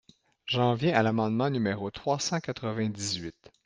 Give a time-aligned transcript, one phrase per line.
[0.47, 3.51] J’en viens à l’amendement numéro trois cent quatre-vingt-dix-huit.